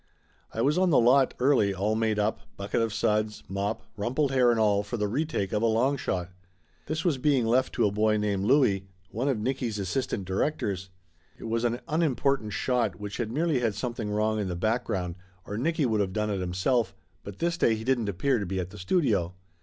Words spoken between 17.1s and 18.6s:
but this day he didn't appear to be